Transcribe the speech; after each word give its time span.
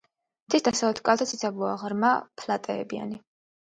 მთის 0.47 0.65
დასავლეთ 0.67 1.03
კალთა 1.11 1.29
ციცაბოა, 1.33 1.79
ღრმა 1.85 2.13
ფლატეებიანი. 2.43 3.27